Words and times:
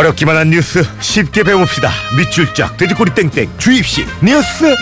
어렵기만 0.00 0.34
한 0.34 0.48
뉴스 0.48 0.82
쉽게 1.00 1.42
배웁시다. 1.42 1.90
밑줄 2.16 2.54
쫙 2.54 2.74
돼지꼬리 2.78 3.10
땡땡 3.14 3.50
주입식 3.58 4.06
뉴스. 4.22 4.74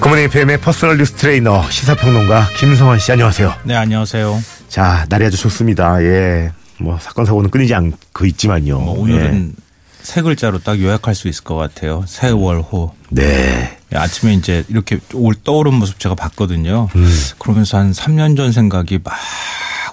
굿모닝 0.00 0.24
FM의 0.24 0.58
personal 0.58 0.98
뉴스 0.98 1.12
트레이너 1.12 1.62
시사평론가 1.70 2.48
김성환 2.56 2.98
씨 2.98 3.12
안녕하세요. 3.12 3.54
네, 3.62 3.76
안녕하세요. 3.76 4.42
자 4.68 5.06
날이 5.08 5.26
아주 5.26 5.36
좋습니다. 5.36 6.02
예. 6.02 6.50
뭐 6.80 6.98
사건 7.00 7.26
사고는 7.26 7.48
끊이지 7.50 7.72
않고 7.76 8.26
있지만요. 8.26 8.80
뭐 8.80 8.98
오늘은 8.98 9.54
세 10.02 10.22
글자로 10.22 10.58
딱 10.60 10.80
요약할 10.80 11.14
수 11.14 11.28
있을 11.28 11.44
것 11.44 11.56
같아요. 11.56 12.04
세월호. 12.06 12.94
예. 13.18 13.20
네. 13.20 13.78
예, 13.92 13.96
아침에 13.98 14.34
이제 14.34 14.64
이렇게 14.68 14.98
올 15.14 15.34
떠오른 15.34 15.74
모습 15.74 15.98
제가 15.98 16.14
봤거든요. 16.14 16.88
음. 16.94 17.18
그러면서 17.38 17.78
한 17.78 17.92
3년 17.92 18.36
전 18.36 18.52
생각이 18.52 19.00
막 19.02 19.14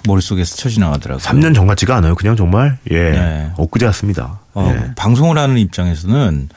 머릿속에 0.06 0.44
스쳐 0.44 0.68
지나가더라고요. 0.68 1.22
3년 1.24 1.54
전 1.54 1.66
같지가 1.66 1.96
않아요. 1.96 2.14
그냥 2.14 2.36
정말 2.36 2.78
예. 2.90 3.10
네. 3.10 3.50
엊그제 3.56 3.86
같습니다. 3.86 4.40
어, 4.54 4.72
예. 4.74 4.94
방송을 4.94 5.36
하는 5.36 5.58
입장에서는 5.58 6.48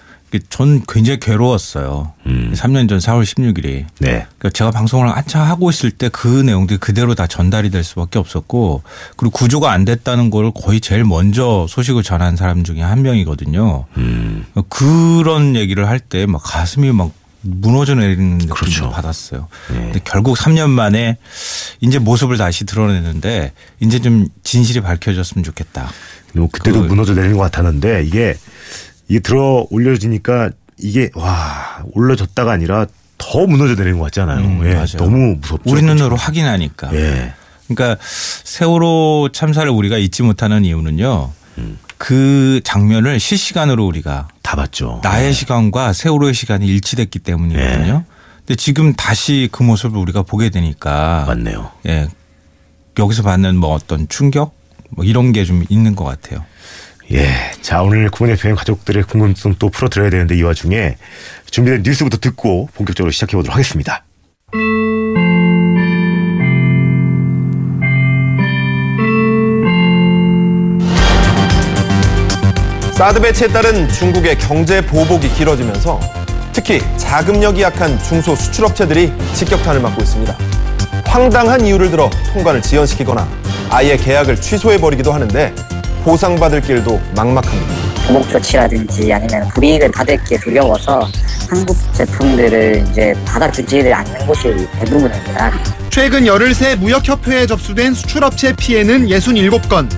전 0.50 0.82
굉장히 0.88 1.20
괴로웠어요. 1.20 2.14
음. 2.28 2.54
3년 2.56 2.88
전 2.88 3.00
4월 3.00 3.24
16일이. 3.24 3.86
네. 4.00 4.26
그러니까 4.38 4.50
제가 4.52 4.72
방송을 4.72 5.10
한참 5.10 5.42
하고 5.42 5.70
있을 5.70 5.92
때 5.92 6.10
그 6.10 6.28
내용들이 6.28 6.78
그대로 6.80 7.16
다 7.16 7.28
전달이 7.28 7.70
될 7.70 7.84
수밖에 7.84 8.18
없었고 8.20 8.84
그리고 9.18 9.32
구조가 9.32 9.72
안 9.72 9.86
됐다는 9.86 10.30
걸 10.30 10.52
거의 10.52 10.80
제일 10.82 11.04
먼저 11.04 11.66
소식을 11.70 12.04
전한 12.04 12.36
사람 12.36 12.64
중에 12.64 12.82
한 12.82 13.02
명이거든요. 13.02 13.86
음. 13.98 14.46
그런 14.70 15.56
얘기를 15.56 15.88
할 15.88 16.00
때 16.00 16.26
막 16.26 16.42
가슴이 16.44 16.92
막 16.92 17.12
무너져 17.44 17.96
내리는 17.96 18.38
느낌을 18.38 18.56
그렇죠. 18.56 18.90
받았어요. 18.92 19.48
네. 19.72 19.76
근데 19.76 20.00
결국 20.04 20.38
3년 20.38 20.70
만에 20.70 21.18
이제 21.80 21.98
모습을 21.98 22.38
다시 22.38 22.66
드러내는데 22.66 23.52
이제 23.80 24.00
좀 24.00 24.28
진실이 24.44 24.82
밝혀졌으면 24.82 25.44
좋겠다. 25.44 25.90
뭐 26.34 26.48
그때도 26.52 26.82
그- 26.84 26.88
무너져 26.88 27.14
내리는 27.16 27.36
것 27.38 27.44
같았는데 27.44 28.04
이게 28.06 28.36
이게 29.08 29.20
들어 29.20 29.66
올려지니까 29.70 30.52
이게 30.78 31.10
와 31.16 31.84
올려졌다가 31.94 32.52
아니라 32.52 32.86
더 33.18 33.46
무너져 33.46 33.76
내리는 33.76 34.00
것 34.00 34.06
같잖아요. 34.06 34.40
음, 34.46 34.62
예. 34.66 34.86
너무 34.98 35.36
무섭죠. 35.42 35.64
우리 35.72 35.82
눈으로 35.84 36.16
확인하니까. 36.16 36.94
예. 36.96 37.34
그러니까 37.68 38.02
세월호 38.44 39.30
참사를 39.32 39.70
우리가 39.70 39.98
잊지 39.98 40.24
못하는 40.24 40.66
이유는요. 40.66 41.32
음. 41.60 41.78
그 41.98 42.62
장면을 42.64 43.20
실시간으로 43.20 43.86
우리가 43.86 44.28
다 44.42 44.56
봤죠. 44.56 45.02
나의 45.04 45.34
시간과 45.34 45.94
세월호의 45.94 46.34
시간이 46.34 46.66
일치됐기 46.66 47.20
때문이거든요. 47.20 47.94
네. 48.00 48.04
근데 48.40 48.56
지금 48.56 48.94
다시 48.94 49.50
그 49.52 49.62
모습을 49.62 50.00
우리가 50.00 50.24
보게 50.24 50.50
되니까 50.50 51.26
맞네요. 51.28 51.72
예. 51.88 52.08
여기서 52.98 53.22
받는 53.24 53.56
뭐 53.58 53.70
어떤 53.74 54.08
충격 54.10 54.56
뭐 54.90 55.06
이런 55.06 55.32
게 55.32 55.46
좀 55.46 55.64
있는 55.70 55.96
것 55.96 56.04
같아요. 56.04 56.44
예. 57.14 57.28
자, 57.62 57.82
오늘 57.82 58.10
구몬 58.10 58.32
FM 58.32 58.56
가족들의 58.56 59.04
궁금증 59.04 59.56
또 59.60 59.70
풀어드려야 59.70 60.10
되는데 60.10 60.36
이 60.38 60.44
와중에 60.44 60.96
준비된 61.50 61.84
뉴스부터 61.84 62.18
듣고 62.18 62.70
본격적으로 62.74 63.12
시작해 63.12 63.36
보도록 63.36 63.54
하겠습니다. 63.54 64.06
사드 72.94 73.20
배치에 73.20 73.48
따른 73.48 73.90
중국의 73.90 74.38
경제 74.38 74.86
보복이 74.86 75.28
길어지면서 75.30 76.00
특히 76.54 76.82
자금력이 76.98 77.62
약한 77.62 77.98
중소 78.04 78.36
수출업체들이 78.36 79.12
직격탄을 79.34 79.82
맞고 79.82 80.02
있습니다. 80.02 80.38
황당한 81.06 81.66
이유를 81.66 81.92
들어 81.92 82.10
통관을 82.32 82.62
지연시키거나 82.62 83.28
아예 83.70 83.98
계약을 83.98 84.40
취소해버리기도 84.40 85.12
하는데 85.12 85.54
보상받을 86.04 86.62
길도 86.62 87.00
막막합니다. 87.16 87.74
보복 88.08 88.30
조치라든지 88.30 89.14
아니면 89.14 89.48
불이익을 89.50 89.92
받을 89.92 90.22
게 90.26 90.38
두려워서 90.38 91.08
한국 91.50 91.78
제품들을 91.94 92.86
이제 92.90 93.14
받아주지를 93.26 93.94
않는 93.94 94.26
곳이 94.26 94.44
대부분입니다. 94.80 95.52
최근 95.90 96.26
열흘 96.26 96.54
새 96.54 96.76
무역협회에 96.76 97.46
접수된 97.46 97.94
수출업체 97.94 98.54
피해는 98.56 99.08
67건. 99.08 99.90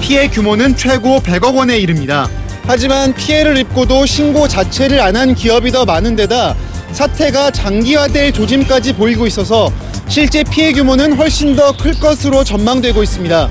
피해 0.00 0.28
규모는 0.28 0.76
최고 0.76 1.20
100억 1.20 1.56
원에 1.56 1.78
이릅니다. 1.78 2.28
하지만 2.64 3.12
피해를 3.14 3.56
입고도 3.58 4.06
신고 4.06 4.46
자체를 4.46 5.00
안 5.00 5.16
한 5.16 5.34
기업이 5.34 5.72
더 5.72 5.84
많은 5.84 6.14
데다 6.16 6.54
사태가 6.92 7.50
장기화될 7.50 8.32
조짐까지 8.32 8.94
보이고 8.94 9.26
있어서 9.26 9.70
실제 10.08 10.44
피해 10.44 10.72
규모는 10.72 11.14
훨씬 11.14 11.56
더 11.56 11.72
클 11.72 11.98
것으로 11.98 12.44
전망되고 12.44 13.02
있습니다. 13.02 13.48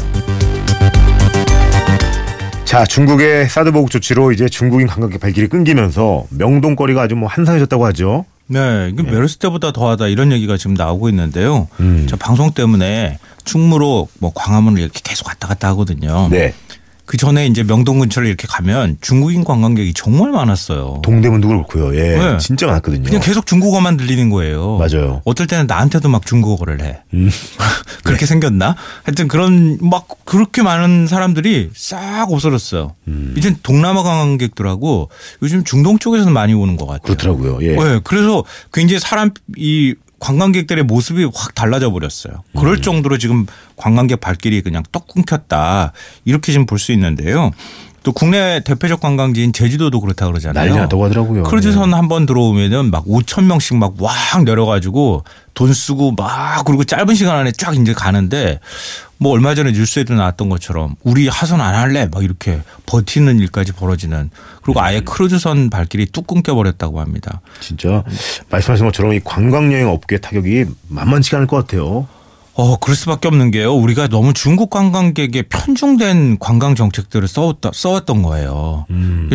자, 2.72 2.86
중국의 2.86 3.50
사드 3.50 3.74
보복 3.74 3.92
조치로 3.92 4.32
이제 4.32 4.48
중국인 4.48 4.88
관광객 4.88 5.20
발길이 5.20 5.50
끊기면서 5.50 6.24
명동 6.30 6.78
거리가 6.78 7.02
아주 7.02 7.18
뭐 7.18 7.28
한산해졌다고 7.28 7.86
하죠. 7.88 8.24
네, 8.48 8.90
이게 8.94 9.04
메르스 9.04 9.40
때보다 9.40 9.74
더하다 9.74 10.08
이런 10.08 10.32
얘기가 10.32 10.56
지금 10.56 10.76
나오고 10.76 11.10
있는데요. 11.10 11.68
음. 11.82 12.06
저 12.10 12.16
방송 12.16 12.54
때문에 12.54 13.20
충무로 13.44 14.08
뭐 14.20 14.32
광화문을 14.34 14.82
이렇게 14.82 15.02
계속 15.04 15.28
왔다 15.28 15.50
갔다 15.50 15.68
하거든요. 15.68 16.30
네. 16.32 16.54
그 17.12 17.18
전에 17.18 17.46
이제 17.46 17.62
명동 17.62 18.00
근처를 18.00 18.30
이렇게 18.30 18.48
가면 18.48 18.96
중국인 19.02 19.44
관광객이 19.44 19.94
정말 19.94 20.32
많았어요. 20.32 21.02
동대문도 21.04 21.46
그렇고요. 21.46 21.94
예. 21.94 22.18
네. 22.18 22.38
진짜 22.38 22.68
많았거든요. 22.68 23.04
그냥 23.04 23.20
계속 23.20 23.46
중국어만 23.46 23.98
들리는 23.98 24.30
거예요. 24.30 24.78
맞아요. 24.78 25.22
어떨 25.26 25.46
때는 25.46 25.68
나한테도 25.68 26.08
막 26.08 26.26
중국어를 26.26 26.82
해. 26.82 27.02
음. 27.14 27.30
그렇게 28.06 28.26
생겼나? 28.26 28.78
하여튼 29.04 29.28
그런 29.28 29.78
막 29.82 30.08
그렇게 30.24 30.62
많은 30.62 31.06
사람들이 31.06 31.72
싹 31.76 32.32
없어졌어요. 32.32 32.96
음. 33.10 33.34
이젠 33.38 33.58
동남아 33.62 34.04
관광객들하고 34.04 35.10
요즘 35.42 35.66
중동 35.66 36.00
쪽에서는 36.00 36.32
많이 36.32 36.54
오는 36.54 36.78
것 36.78 36.86
같아요. 36.86 37.02
그렇더라고요. 37.02 37.60
예. 37.64 37.76
네, 37.76 38.00
그래서 38.06 38.46
굉장히 38.72 39.02
사람 39.02 39.32
이 39.58 39.96
관광객들의 40.22 40.84
모습이 40.86 41.26
확 41.34 41.56
달라져 41.56 41.92
버렸어요. 41.92 42.44
그럴 42.58 42.76
음. 42.76 42.82
정도로 42.82 43.18
지금 43.18 43.48
관광객 43.76 44.22
발길이 44.22 44.62
그냥 44.62 44.84
뚝 44.92 45.08
끊겼다 45.08 45.92
이렇게 46.26 46.52
지금 46.54 46.66
볼 46.66 46.78
수 46.80 46.92
있는데요. 46.94 47.52
또 48.04 48.12
국내 48.12 48.62
대표적 48.64 49.00
관광지인 49.00 49.54
제주도도 49.54 50.02
그렇다 50.02 50.26
그러잖아요. 50.26 50.66
난리 50.70 50.80
났다고 50.80 51.06
하더라고요. 51.06 51.44
크루즈선 51.44 51.94
한번 51.94 52.26
들어오면은 52.26 52.90
막 52.90 53.06
5천 53.06 53.44
명씩 53.44 53.78
막 53.78 53.94
왕 54.00 54.46
내려가지고 54.46 55.24
돈 55.54 55.74
쓰고 55.74 56.14
막 56.14 56.64
그리고 56.66 56.84
짧은 56.84 57.14
시간 57.14 57.36
안에 57.38 57.52
쫙 57.52 57.76
이제 57.76 57.94
가는데 57.94 58.60
뭐 59.18 59.34
얼마 59.34 59.54
전에 59.54 59.72
뉴스에도 59.72 60.16
나왔던 60.16 60.50
것처럼 60.50 60.96
우리 61.04 61.28
하선 61.28 61.62
안 61.62 61.76
할래 61.76 62.08
막 62.12 62.24
이렇게 62.24 62.62
버티는 62.88 63.38
일까지 63.38 63.74
벌어지는 63.74 64.32
그리고 64.64 64.82
아예 64.82 65.02
크루즈선 65.02 65.70
발길이 65.70 66.08
뚝 66.08 66.26
끊겨 66.26 66.56
버렸다고 66.56 67.00
합니다. 67.02 67.42
진짜 67.60 68.04
말씀하신 68.50 68.86
것처럼 68.88 69.14
이 69.14 69.20
관광여행 69.24 69.88
업계 69.90 70.18
타격이 70.18 70.66
만만치가 70.88 71.38
않을 71.38 71.48
것 71.48 71.58
같아요. 71.58 72.08
어, 72.62 72.78
그럴 72.78 72.96
수밖에 72.96 73.28
없는 73.28 73.50
게요. 73.50 73.74
우리가 73.74 74.08
너무 74.08 74.34
중국 74.34 74.70
관광객에 74.70 75.42
편중된 75.50 76.38
관광 76.38 76.76
정책들을 76.76 77.28
써왔다, 77.28 77.72
써왔던 77.74 78.22
거예요. 78.22 78.86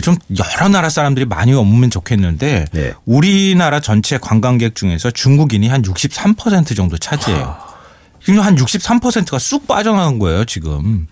좀 0.01 0.15
여러 0.39 0.69
나라 0.69 0.89
사람들이 0.89 1.27
많이 1.27 1.53
오면 1.53 1.91
좋겠는데 1.91 2.67
네. 2.71 2.93
우리나라 3.05 3.81
전체 3.81 4.17
관광객 4.17 4.77
중에서 4.77 5.11
중국인이 5.11 5.67
한 5.67 5.83
63% 5.83 6.77
정도 6.77 6.97
차지해요. 6.97 7.57
지금 8.25 8.41
한 8.41 8.55
63%가 8.55 9.41
쑥 9.41 9.67
빠져나간 9.67 10.21
거예요, 10.21 10.45
지금. 10.45 11.09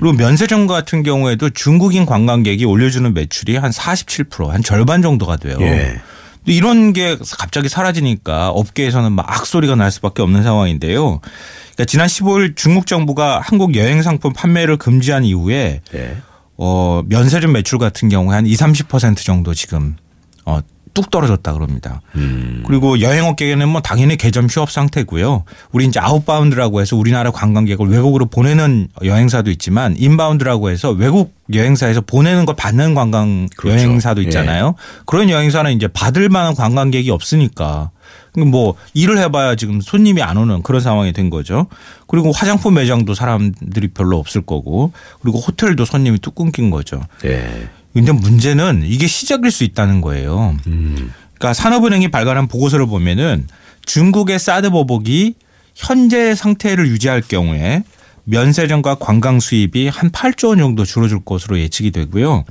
그리고 0.00 0.16
면세점 0.16 0.66
같은 0.66 1.04
경우에도 1.04 1.48
중국인 1.50 2.06
관광객이 2.06 2.64
올려주는 2.64 3.14
매출이 3.14 3.56
한 3.56 3.70
47%, 3.70 4.48
한 4.48 4.64
절반 4.64 5.00
정도가 5.00 5.36
돼요. 5.36 5.56
예. 5.60 6.00
이런 6.46 6.92
게 6.92 7.16
갑자기 7.38 7.68
사라지니까 7.68 8.50
업계에서는 8.50 9.12
막 9.12 9.30
악소리가 9.30 9.74
날 9.76 9.90
수밖에 9.90 10.22
없는 10.22 10.42
상황인데요. 10.42 11.20
그러니까 11.20 11.84
지난 11.86 12.06
15일 12.06 12.56
중국 12.56 12.86
정부가 12.86 13.40
한국 13.42 13.76
여행 13.76 14.02
상품 14.02 14.32
판매를 14.32 14.76
금지한 14.76 15.24
이후에 15.24 15.82
예. 15.94 16.16
어, 16.56 17.02
면세점 17.06 17.52
매출 17.52 17.78
같은 17.78 18.08
경우에 18.08 18.34
한 18.34 18.46
20, 18.46 18.88
30% 18.88 19.24
정도 19.24 19.54
지금 19.54 19.96
어, 20.44 20.60
뚝 20.94 21.10
떨어졌다 21.10 21.52
그럽니다. 21.52 22.00
음. 22.14 22.62
그리고 22.66 23.00
여행업계는 23.00 23.68
뭐 23.68 23.80
당연히 23.80 24.16
개점 24.16 24.46
휴업 24.46 24.70
상태고요. 24.70 25.44
우리 25.72 25.86
이제 25.86 26.00
outbound라고 26.00 26.80
해서 26.80 26.96
우리나라 26.96 27.30
관광객을 27.30 27.88
외국으로 27.88 28.26
보내는 28.26 28.88
여행사도 29.04 29.50
있지만 29.50 29.94
inbound라고 29.96 30.70
해서 30.70 30.90
외국 30.90 31.34
여행사에서 31.52 32.02
보내는 32.02 32.46
걸 32.46 32.54
받는 32.56 32.94
관광 32.94 33.48
그렇죠. 33.56 33.76
여행사도 33.76 34.22
예. 34.22 34.26
있잖아요. 34.26 34.74
그런 35.06 35.28
여행사는 35.28 35.72
이제 35.72 35.88
받을 35.88 36.28
만한 36.28 36.54
관광객이 36.54 37.10
없으니까 37.10 37.90
뭐 38.36 38.74
일을 38.94 39.18
해봐야 39.18 39.56
지금 39.56 39.80
손님이 39.80 40.22
안 40.22 40.36
오는 40.36 40.62
그런 40.62 40.80
상황이 40.80 41.12
된 41.12 41.30
거죠. 41.30 41.66
그리고 42.06 42.32
화장품 42.32 42.74
매장도 42.74 43.14
사람들이 43.14 43.88
별로 43.88 44.18
없을 44.18 44.42
거고 44.42 44.92
그리고 45.20 45.38
호텔도 45.38 45.84
손님이 45.84 46.18
뚝 46.18 46.34
끊긴 46.34 46.70
거죠. 46.70 47.00
예. 47.24 47.68
근데 47.92 48.12
문제는 48.12 48.82
이게 48.84 49.06
시작일 49.06 49.50
수 49.50 49.64
있다는 49.64 50.00
거예요. 50.00 50.56
음. 50.66 51.12
그러니까 51.34 51.54
산업은행이 51.54 52.08
발간한 52.08 52.48
보고서를 52.48 52.86
보면은 52.86 53.46
중국의 53.84 54.38
사드 54.38 54.70
보복이 54.70 55.34
현재 55.74 56.34
상태를 56.34 56.86
유지할 56.88 57.20
경우에 57.22 57.82
면세점과 58.24 58.96
관광 58.96 59.40
수입이 59.40 59.88
한 59.88 60.10
8조 60.10 60.48
원 60.48 60.58
정도 60.58 60.84
줄어들 60.84 61.20
것으로 61.24 61.58
예측이 61.58 61.90
되고요. 61.90 62.44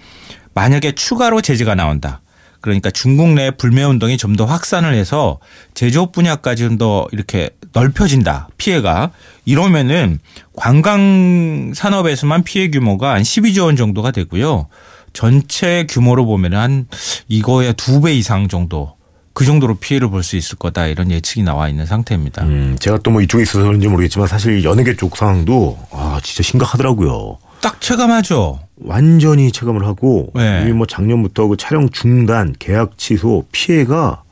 만약에 0.53 0.91
추가로 0.91 1.41
제재가 1.41 1.75
나온다. 1.75 2.21
그러니까 2.59 2.91
중국 2.91 3.29
내 3.29 3.49
불매 3.51 3.83
운동이 3.83 4.17
좀 4.17 4.35
더 4.35 4.45
확산을 4.45 4.93
해서 4.93 5.39
제조업 5.73 6.11
분야까지 6.11 6.63
좀 6.63 6.77
더 6.77 7.07
이렇게 7.11 7.49
넓혀진다. 7.73 8.49
피해가 8.57 9.11
이러면은 9.45 10.19
관광 10.55 11.71
산업에서만 11.73 12.43
피해 12.43 12.69
규모가 12.69 13.13
한 13.13 13.21
12조 13.21 13.63
원 13.65 13.75
정도가 13.77 14.11
되고요. 14.11 14.67
전체 15.13 15.85
규모로 15.89 16.25
보면 16.25 16.53
한 16.53 16.87
이거의 17.27 17.73
두 17.75 18.01
배 18.01 18.13
이상 18.13 18.47
정도 18.47 18.95
그 19.33 19.45
정도로 19.45 19.75
피해를 19.75 20.09
볼 20.09 20.23
수 20.23 20.35
있을 20.35 20.57
거다 20.57 20.87
이런 20.87 21.09
예측이 21.11 21.43
나와 21.43 21.69
있는 21.69 21.85
상태입니다. 21.85 22.43
음, 22.43 22.75
제가 22.79 22.97
또 22.99 23.11
뭐 23.11 23.21
이쪽에 23.21 23.43
있어서 23.43 23.63
그런지 23.65 23.87
모르겠지만 23.87 24.27
사실 24.27 24.63
연예계 24.63 24.95
쪽 24.97 25.15
상황도 25.17 25.77
아 25.91 26.19
진짜 26.23 26.43
심각하더라고요. 26.43 27.37
딱 27.61 27.79
체감하죠. 27.79 28.59
완전히 28.83 29.51
체감을 29.51 29.85
하고 29.85 30.31
네. 30.33 30.61
이미 30.63 30.73
뭐 30.73 30.87
작년부터 30.87 31.47
그 31.47 31.55
촬영 31.57 31.89
중단, 31.91 32.55
계약 32.57 32.97
취소 32.97 33.45
피해가 33.51 34.23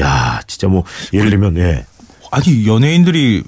야 0.00 0.40
진짜 0.46 0.68
뭐 0.68 0.84
예를 1.12 1.30
들면 1.30 1.56
예. 1.58 1.84
아니 2.30 2.66
연예인들이 2.66 3.42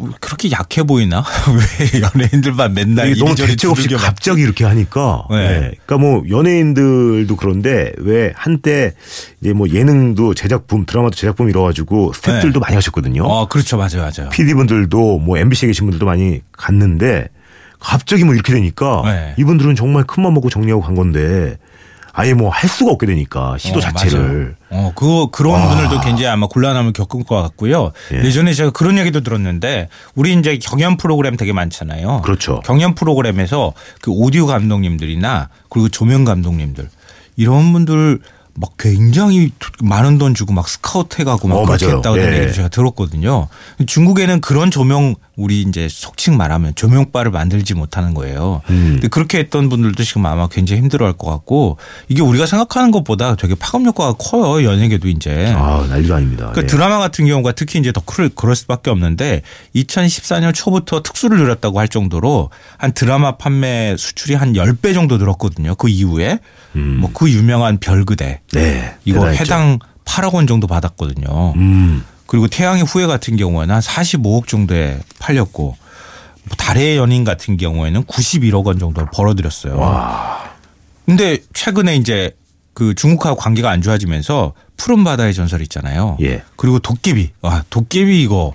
뭐 0.00 0.10
그렇게 0.18 0.50
약해 0.50 0.82
보이나? 0.82 1.22
왜 1.92 2.00
연예인들만 2.00 2.72
맨날 2.72 3.10
이게 3.10 3.20
너무 3.20 3.34
대책 3.34 3.70
없이 3.70 3.86
갑자기 3.88 4.42
이렇게 4.42 4.64
하니까. 4.64 5.26
네. 5.30 5.36
예. 5.36 5.58
그러니까 5.86 5.98
뭐 5.98 6.22
연예인들도 6.28 7.36
그런데 7.36 7.92
왜 7.98 8.32
한때 8.34 8.94
이제 9.40 9.52
뭐 9.52 9.68
예능도 9.68 10.34
제작품, 10.34 10.86
드라마도 10.86 11.14
제작품 11.14 11.50
이뤄가지고 11.50 12.14
스태프들도 12.14 12.58
네. 12.58 12.64
많이 12.64 12.74
하셨거든요. 12.74 13.24
어 13.24 13.46
그렇죠 13.46 13.76
맞아요 13.76 13.98
맞아요. 13.98 14.30
PD 14.30 14.54
분들도 14.54 15.18
뭐 15.18 15.36
MBC에 15.36 15.66
계신 15.68 15.86
분들도 15.86 16.06
많이 16.06 16.40
갔는데 16.52 17.28
갑자기 17.78 18.24
뭐 18.24 18.34
이렇게 18.34 18.52
되니까 18.52 19.02
네. 19.04 19.34
이분들은 19.38 19.74
정말 19.74 20.04
큰맘 20.04 20.34
먹고 20.34 20.48
정리하고 20.48 20.82
간 20.82 20.94
건데 20.94 21.58
아예 22.20 22.34
뭐 22.34 22.50
할 22.50 22.68
수가 22.68 22.92
없게 22.92 23.06
되니까 23.06 23.56
시도 23.58 23.78
어, 23.78 23.80
자체를. 23.80 24.54
맞아요. 24.70 24.86
어, 24.88 24.92
그 24.94 25.28
그런 25.30 25.66
분들도 25.68 26.00
굉장히 26.00 26.26
아마 26.26 26.46
곤란함을 26.46 26.92
겪을 26.92 27.24
것 27.24 27.40
같고요. 27.42 27.92
예. 28.12 28.22
예. 28.22 28.30
전에 28.30 28.52
제가 28.52 28.70
그런 28.70 28.98
얘기도 28.98 29.20
들었는데 29.22 29.88
우리 30.14 30.32
이제 30.34 30.58
경연 30.58 30.96
프로그램 30.98 31.36
되게 31.36 31.52
많잖아요. 31.52 32.20
그렇죠. 32.22 32.60
경연 32.64 32.94
프로그램에서 32.94 33.72
그 34.02 34.10
오디오 34.10 34.46
감독님들이나 34.46 35.48
그리고 35.70 35.88
조명 35.88 36.24
감독님들 36.24 36.88
이런 37.36 37.72
분들 37.72 38.20
막 38.54 38.72
굉장히 38.78 39.50
많은 39.82 40.18
돈 40.18 40.34
주고 40.34 40.52
막 40.52 40.68
스카우트 40.68 41.20
해가고 41.20 41.48
막 41.48 41.56
어, 41.56 41.64
그렇게 41.64 41.86
맞아요. 41.86 41.96
했다고 41.98 42.16
하는 42.18 42.32
예. 42.32 42.36
얘기도 42.38 42.52
제가 42.54 42.68
들었거든요. 42.68 43.48
중국에는 43.86 44.40
그런 44.40 44.70
조명 44.70 45.14
우리 45.36 45.62
이제 45.62 45.88
속칭 45.90 46.36
말하면 46.36 46.74
조명바를 46.74 47.30
만들지 47.30 47.74
못하는 47.74 48.12
거예요. 48.12 48.60
음. 48.68 48.90
근데 48.94 49.08
그렇게 49.08 49.38
했던 49.38 49.68
분들도 49.68 50.02
지금 50.04 50.26
아마 50.26 50.48
굉장히 50.48 50.82
힘들어할 50.82 51.14
것 51.16 51.30
같고 51.30 51.78
이게 52.08 52.20
우리가 52.20 52.44
생각하는 52.46 52.90
것보다 52.90 53.36
되게 53.36 53.54
파급 53.54 53.86
효과가 53.86 54.14
커요 54.14 54.62
연예계도 54.64 55.08
이제. 55.08 55.52
아 55.56 55.86
난리도 55.88 56.14
아닙니다. 56.14 56.52
그 56.54 56.62
예. 56.62 56.66
드라마 56.66 56.98
같은 56.98 57.26
경우가 57.26 57.52
특히 57.52 57.78
이제 57.78 57.90
더 57.92 58.02
클, 58.04 58.28
그럴 58.28 58.54
수밖에 58.54 58.90
없는데 58.90 59.42
2014년 59.74 60.52
초부터 60.54 61.02
특수를 61.02 61.38
누렸다고 61.38 61.78
할 61.78 61.88
정도로 61.88 62.50
한 62.76 62.92
드라마 62.92 63.36
판매 63.36 63.96
수출이 63.96 64.34
한 64.34 64.52
10배 64.52 64.92
정도 64.92 65.16
늘었거든요. 65.16 65.74
그 65.76 65.88
이후에 65.88 66.38
뭐그 66.72 67.30
유명한 67.30 67.78
별그대 67.78 68.40
네. 68.52 68.96
이거 69.04 69.20
대단했죠. 69.20 69.42
해당 69.42 69.78
8억 70.04 70.34
원 70.34 70.46
정도 70.46 70.66
받았거든요. 70.66 71.54
음. 71.56 72.04
그리고 72.26 72.46
태양의 72.48 72.84
후예 72.84 73.06
같은 73.06 73.36
경우에는 73.36 73.74
한 73.74 73.82
45억 73.82 74.46
정도에 74.46 75.00
팔렸고 75.18 75.76
뭐 76.44 76.56
달의 76.56 76.96
연인 76.96 77.24
같은 77.24 77.56
경우에는 77.56 78.04
91억 78.04 78.64
원 78.64 78.78
정도 78.78 79.04
벌어들였어요. 79.06 79.76
근데 81.06 81.38
최근에 81.54 81.96
이제 81.96 82.36
그 82.72 82.94
중국하고 82.94 83.36
관계가 83.36 83.68
안 83.68 83.82
좋아지면서 83.82 84.52
푸른 84.76 85.04
바다의 85.04 85.34
전설 85.34 85.60
있잖아요. 85.62 86.16
예. 86.22 86.42
그리고 86.56 86.78
도깨비. 86.78 87.32
아, 87.42 87.62
도깨비 87.68 88.22
이거 88.22 88.54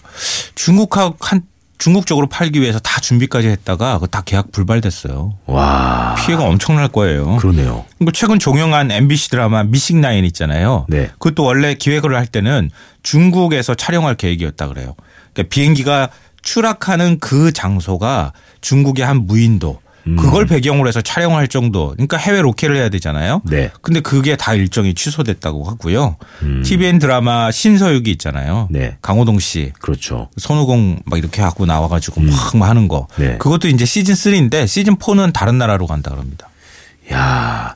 중국하고 0.56 1.18
한 1.20 1.44
중국 1.78 2.06
쪽으로 2.06 2.28
팔기 2.28 2.62
위해서 2.62 2.80
다 2.80 3.02
준비까지 3.02 3.48
했다가 3.48 4.00
다 4.10 4.22
계약 4.26 4.52
불발됐어요. 4.52 5.38
와. 5.46 6.16
피해가 6.18 6.44
엄청날 6.44 6.88
거예요. 6.88 7.38
그러네요. 7.38 7.86
그리고 7.98 8.12
최근 8.12 8.40
종영한 8.40 8.92
MBC 8.92 9.30
드라마 9.30 9.64
미싱 9.64 10.02
나인 10.02 10.26
있잖아요. 10.26 10.86
네. 10.88 11.10
그것도 11.20 11.44
원래 11.44 11.74
기획을 11.74 12.16
할 12.16 12.28
때는 12.28 12.72
중국에서 13.04 13.76
촬영할 13.76 14.16
계획이었다 14.16 14.68
그래요. 14.68 14.96
그러니까 15.34 15.54
비행기가 15.54 16.10
추락하는 16.42 17.20
그 17.20 17.52
장소가 17.52 18.32
중국의 18.62 19.06
한 19.06 19.26
무인도 19.26 19.80
음. 19.82 19.85
그걸 20.06 20.46
배경으로 20.46 20.88
해서 20.88 21.02
촬영할 21.02 21.48
정도. 21.48 21.90
그러니까 21.90 22.18
해외 22.18 22.42
로케를 22.42 22.76
해야 22.76 22.90
되잖아요. 22.90 23.42
네. 23.46 23.72
근데 23.82 24.00
그게 24.00 24.36
다 24.36 24.54
일정이 24.54 24.94
취소됐다고 24.94 25.64
하고요. 25.64 26.18
TVN 26.64 27.00
드라마 27.00 27.50
신서유기 27.52 28.12
있잖아요. 28.12 28.68
음. 28.70 28.74
네. 28.74 28.98
강호동 29.02 29.40
씨. 29.40 29.72
그렇죠. 29.80 30.30
손오공 30.38 31.00
막 31.06 31.18
이렇게 31.18 31.42
하고 31.42 31.66
나와 31.66 31.88
가지고 31.88 32.22
막, 32.22 32.58
막 32.58 32.70
하는 32.70 32.88
거. 32.88 33.08
네. 33.18 33.38
그것도 33.38 33.68
이제 33.68 33.86
시즌 33.86 34.14
3인데 34.14 34.68
시즌 34.68 34.98
4는 34.98 35.34
다른 35.34 35.58
나라로 35.58 35.88
간다 35.88 36.12
그럽니다. 36.12 36.50
야 37.12 37.76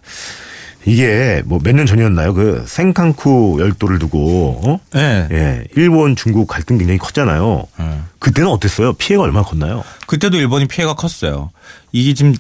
이게 0.86 1.42
뭐 1.46 1.60
몇 1.60 1.74
년 1.76 1.86
전이었나요? 1.86 2.34
그 2.34 2.64
생칸쿠 2.68 3.58
열도를 3.60 4.00
두고 4.00 4.62
어? 4.66 4.80
네. 4.94 5.28
예, 5.32 5.64
일본 5.76 6.16
중국 6.16 6.48
갈등 6.48 6.78
굉장히 6.78 6.98
컸잖아요. 6.98 7.68
음. 7.80 8.06
그때는 8.20 8.50
어땠어요? 8.50 8.94
피해가 8.94 9.24
얼마나 9.24 9.46
컸나요? 9.46 9.84
그때도 10.08 10.38
일본이 10.38 10.68
피해가 10.68 10.96
컸어요. 10.96 11.52
이게 11.92 12.14
지금 12.14 12.34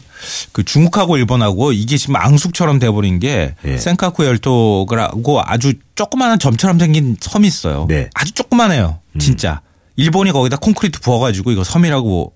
그 0.51 0.63
중국하고 0.63 1.17
일본하고 1.17 1.71
이게 1.73 1.97
지금 1.97 2.15
앙숙처럼 2.15 2.79
돼버린 2.79 3.19
게 3.19 3.55
예. 3.65 3.77
센카쿠 3.77 4.25
열도라고 4.25 5.41
아주 5.43 5.73
조그마한 5.95 6.39
점처럼 6.39 6.79
생긴 6.79 7.17
섬이 7.19 7.47
있어요. 7.47 7.85
네. 7.89 8.09
아주 8.13 8.31
조그마해요. 8.33 8.99
진짜. 9.19 9.61
일본이 9.95 10.31
거기다 10.31 10.57
콘크리트 10.57 11.01
부어가지고 11.01 11.51
이거 11.51 11.63
섬이라고 11.63 12.33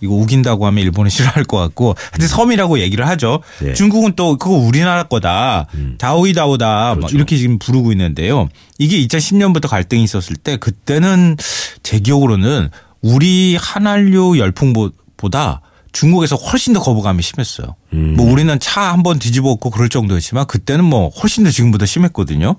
이거 0.00 0.14
우긴다고 0.14 0.66
하면 0.66 0.82
일본이 0.84 1.08
싫어할 1.10 1.44
것 1.44 1.56
같고 1.58 1.94
하여튼 2.12 2.28
섬이라고 2.28 2.78
얘기를 2.80 3.06
하죠. 3.08 3.40
네. 3.60 3.74
중국은 3.74 4.14
또 4.16 4.36
그거 4.36 4.54
우리나라 4.56 5.04
거다. 5.04 5.66
다오이다오다. 5.98 6.66
막 6.66 6.94
그렇죠. 6.96 7.16
이렇게 7.16 7.36
지금 7.36 7.58
부르고 7.58 7.92
있는데요. 7.92 8.48
이게 8.78 8.98
2010년부터 9.06 9.68
갈등이 9.68 10.02
있었을 10.04 10.36
때 10.36 10.56
그때는 10.56 11.36
제 11.82 11.98
기억으로는 11.98 12.68
우리 13.00 13.56
한한류 13.56 14.38
열풍보다 14.38 15.60
중국에서 15.92 16.36
훨씬 16.36 16.72
더 16.72 16.80
거부감이 16.80 17.22
심했어요. 17.22 17.74
음. 17.92 18.14
뭐 18.16 18.30
우리는 18.30 18.58
차 18.60 18.92
한 18.92 19.02
번 19.02 19.18
뒤집어 19.18 19.50
엎고 19.50 19.70
그럴 19.70 19.88
정도였지만 19.88 20.46
그때는 20.46 20.84
뭐 20.84 21.08
훨씬 21.10 21.44
더 21.44 21.50
지금보다 21.50 21.84
심했거든요. 21.86 22.56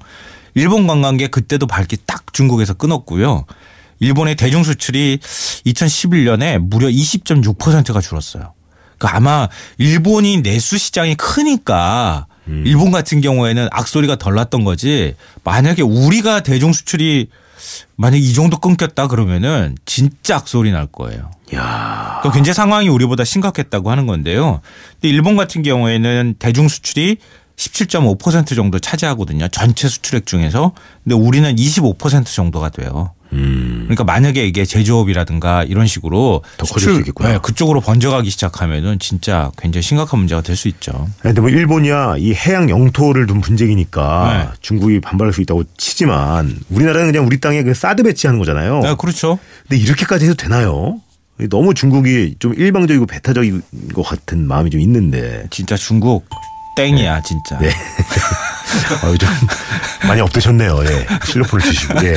일본 0.56 0.86
관광객 0.86 1.32
그때도 1.32 1.66
발기 1.66 1.98
딱 2.06 2.32
중국에서 2.34 2.74
끊었고요. 2.76 3.46
일본의 4.04 4.36
대중 4.36 4.64
수출이 4.64 5.20
2011년에 5.66 6.58
무려 6.60 6.88
20.6%가 6.88 8.02
줄었어요. 8.02 8.54
그 8.98 9.08
아마 9.08 9.48
일본이 9.78 10.42
내수 10.42 10.78
시장이 10.78 11.16
크니까 11.16 12.28
일본 12.66 12.92
같은 12.92 13.22
경우에는 13.22 13.70
악소리가 13.72 14.18
덜 14.18 14.36
났던 14.36 14.64
거지. 14.66 15.16
만약에 15.44 15.82
우리가 15.82 16.42
대중 16.42 16.74
수출이 16.74 17.30
만약 17.96 18.18
이 18.18 18.34
정도 18.34 18.58
끊겼다 18.58 19.08
그러면은 19.08 19.78
진짜 19.86 20.36
악소리 20.38 20.72
날 20.72 20.88
거예요. 20.88 21.32
야 21.54 22.04
그 22.24 22.32
굉장히 22.32 22.54
상황이 22.54 22.88
우리보다 22.88 23.26
심각했다고 23.26 23.92
하는 23.92 24.08
건데요. 24.08 24.62
근데 24.94 25.10
일본 25.14 25.36
같은 25.36 25.62
경우에는 25.62 26.36
대중 26.40 26.70
수출이 26.70 27.18
17.5% 27.58 28.56
정도 28.56 28.80
차지하거든요. 28.80 29.50
전체 29.50 29.90
수출액 29.90 30.26
중에서. 30.26 30.72
근데 31.04 31.16
우리는 31.16 31.54
25% 31.54 32.26
정도가 32.34 32.70
돼요. 32.70 33.14
음. 33.34 33.82
그러니까 33.86 34.04
만약에 34.04 34.46
이게 34.48 34.64
제조업이라든가 34.66 35.64
이런 35.64 35.88
식으로 35.88 36.44
더 36.58 36.66
커질 36.66 36.94
수 36.94 37.00
있겠구나. 37.00 37.30
네, 37.34 37.40
그쪽으로 37.42 37.82
번져가기 37.82 38.30
시작하면은 38.30 39.00
진짜 39.00 39.52
굉장히 39.58 39.82
심각한 39.84 40.20
문제가 40.20 40.42
될 40.42 40.56
수 40.56 40.68
있죠. 40.68 41.10
근데 41.22 41.42
뭐 41.42 41.50
일본이야 41.50 42.16
이 42.20 42.34
해양 42.34 42.70
영토를 42.70 43.26
둔 43.26 43.42
분쟁이니까 43.42 44.34
네. 44.52 44.58
중국이 44.62 45.02
반발할 45.02 45.34
수 45.34 45.42
있다고 45.42 45.64
치지만 45.78 46.56
우리나라는 46.70 47.12
그냥 47.12 47.26
우리 47.26 47.40
땅에 47.40 47.64
그 47.64 47.74
사드 47.74 48.04
배치하는 48.04 48.38
거잖아요. 48.40 48.80
네, 48.82 48.96
그렇죠. 48.98 49.40
근데 49.68 49.82
이렇게까지 49.82 50.26
해도 50.26 50.36
되나요? 50.36 51.00
너무 51.50 51.74
중국이 51.74 52.36
좀 52.38 52.54
일방적이고 52.54 53.08
배타적인 53.08 53.64
것 53.96 54.04
같은 54.04 54.48
마음이 54.48 54.70
좀 54.70 54.80
있는데. 54.82 55.46
진짜 55.50 55.76
중국 55.76 56.26
땡이야 56.78 57.22
진짜. 57.24 57.58
네. 57.60 57.70
어, 59.04 59.16
좀 59.18 59.30
많이 60.08 60.22
업되셨네요. 60.22 60.84
예. 60.86 61.08
실로폰을 61.26 61.66
치시고. 61.66 62.06
예. 62.06 62.16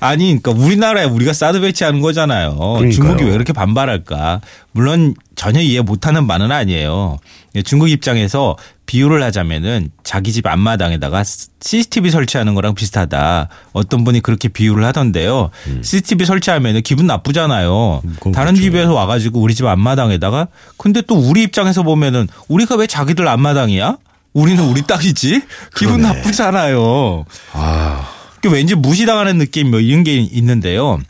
아니, 0.00 0.40
그러니까 0.40 0.52
우리나라에 0.52 1.04
우리가 1.04 1.32
사드 1.32 1.60
배치하는 1.60 2.00
거잖아요. 2.00 2.56
그러니까요. 2.56 2.90
중국이 2.92 3.24
왜 3.24 3.34
이렇게 3.34 3.52
반발할까? 3.52 4.40
물론 4.72 5.14
전혀 5.34 5.60
이해 5.60 5.80
못하는 5.80 6.26
바는 6.26 6.52
아니에요. 6.52 7.18
중국 7.64 7.88
입장에서 7.90 8.56
비유를 8.84 9.22
하자면은 9.22 9.90
자기 10.04 10.30
집 10.32 10.46
앞마당에다가 10.46 11.24
CCTV 11.60 12.10
설치하는 12.10 12.54
거랑 12.54 12.74
비슷하다. 12.74 13.48
어떤 13.72 14.04
분이 14.04 14.20
그렇게 14.20 14.48
비유를 14.48 14.84
하던데요. 14.84 15.50
CCTV 15.82 16.26
설치하면은 16.26 16.82
기분 16.82 17.06
나쁘잖아요. 17.06 18.02
음, 18.04 18.16
다른 18.32 18.52
그렇죠. 18.52 18.62
집에서 18.62 18.94
와가지고 18.94 19.40
우리 19.40 19.54
집 19.54 19.66
앞마당에다가 19.66 20.48
근데 20.76 21.00
또 21.02 21.14
우리 21.16 21.42
입장에서 21.42 21.82
보면은 21.82 22.28
우리가 22.48 22.76
왜 22.76 22.86
자기들 22.86 23.26
앞마당이야? 23.26 23.96
우리는 24.34 24.62
우리 24.64 24.82
땅이지? 24.82 25.40
기분. 25.74 26.02
나쁘잖아요. 26.02 27.24
아, 27.54 28.08
그 28.46 28.52
왠지 28.52 28.76
무시당하는 28.76 29.38
느낌 29.38 29.72
뭐 29.72 29.80
이런 29.80 30.04
게 30.04 30.14
있는데요. 30.14 31.00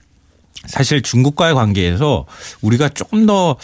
사실 0.65 1.03
중국과의 1.03 1.55
관계에서 1.55 2.25
우리가 2.63 2.89
조금 2.89 3.27
더 3.27 3.57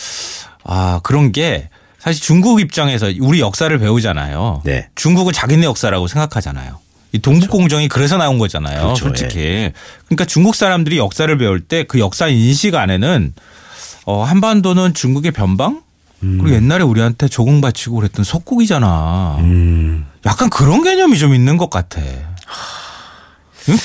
아, 0.63 1.01
그런 1.03 1.33
게 1.33 1.71
사실 1.99 2.23
중국 2.23 2.61
입장에서 2.61 3.11
우리 3.21 3.41
역사를 3.41 3.77
배우잖아요. 3.79 4.61
네. 4.65 4.89
중국은 4.95 5.33
자기네 5.33 5.65
역사라고 5.65 6.07
생각하잖아요. 6.07 6.81
이 7.13 7.19
동북공정이 7.19 7.89
그래서 7.89 8.19
나온 8.19 8.39
거잖아요. 8.39 8.83
그렇죠. 8.83 9.05
솔직히. 9.07 9.71
그러니까 10.05 10.27
중국 10.27 10.55
사람들이 10.55 10.99
역사를 10.99 11.39
배울 11.39 11.61
때 11.61 11.85
그 11.85 11.99
역사 11.99 12.29
인식 12.29 12.75
안에는 12.75 13.33
어, 14.05 14.23
한반도는 14.23 14.93
중국의 14.93 15.33
변방? 15.33 15.83
그리고 16.21 16.53
옛날에 16.53 16.85
우리한테 16.85 17.27
조공 17.27 17.61
바치고 17.63 17.97
그랬던 17.97 18.25
속국이잖아. 18.25 19.39
음, 19.41 20.07
약간 20.25 20.51
그런 20.51 20.85
개념이 20.85 21.19
좀 21.19 21.35
있는 21.35 21.57
것 21.57 21.69
같아. 21.71 22.01
응? 23.69 23.77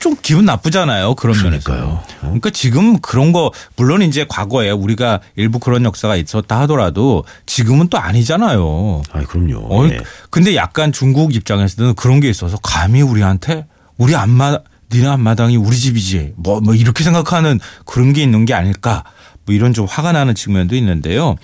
좀 0.00 0.16
기분 0.22 0.46
나쁘잖아요. 0.46 1.14
그런 1.14 1.36
그러니까요. 1.36 1.84
면에서. 1.84 2.04
그러니까 2.20 2.48
지금 2.50 2.98
그런 3.00 3.32
거 3.32 3.52
물론 3.76 4.00
이제 4.00 4.24
과거에 4.26 4.70
우리가 4.70 5.20
일부 5.36 5.58
그런 5.58 5.84
역사가 5.84 6.16
있었다 6.16 6.60
하더라도 6.60 7.24
지금은 7.44 7.88
또 7.88 7.98
아니잖아요. 7.98 9.02
아, 9.12 9.22
그럼요. 9.24 9.58
어, 9.68 9.86
예. 9.88 10.00
근데 10.30 10.56
약간 10.56 10.90
중국 10.90 11.34
입장에서는 11.34 11.94
그런 11.96 12.20
게 12.20 12.30
있어서 12.30 12.56
감히 12.62 13.02
우리한테 13.02 13.66
우리 13.98 14.14
앞마 14.16 14.58
니네 14.92 15.06
앞마당이 15.06 15.56
우리 15.56 15.76
집이지 15.76 16.32
뭐, 16.36 16.60
뭐 16.60 16.74
이렇게 16.74 17.04
생각하는 17.04 17.60
그런 17.84 18.12
게 18.14 18.22
있는 18.22 18.46
게 18.46 18.54
아닐까 18.54 19.04
뭐 19.50 19.54
이런 19.56 19.74
좀 19.74 19.84
화가 19.84 20.12
나는 20.12 20.36
측면도 20.36 20.76
있는데요. 20.76 21.34